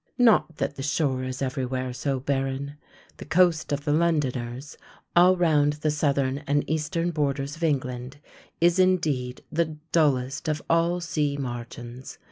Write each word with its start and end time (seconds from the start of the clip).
Not 0.17 0.57
that 0.57 0.77
the 0.77 0.81
shore 0.81 1.23
is 1.25 1.43
everywhere 1.43 1.93
so 1.93 2.19
barren. 2.19 2.75
The 3.17 3.25
coast 3.25 3.71
of 3.71 3.83
the 3.85 3.93
Londoners 3.93 4.75
all 5.15 5.37
round 5.37 5.73
the 5.73 5.91
southern 5.91 6.39
and 6.47 6.67
eastern 6.67 7.11
borders 7.11 7.55
of 7.55 7.63
England 7.63 8.17
is 8.59 8.79
indeed 8.79 9.43
the 9.51 9.77
dullest 9.91 10.47
of 10.47 10.59
all 10.67 11.01
sea 11.01 11.37
margins. 11.37 12.17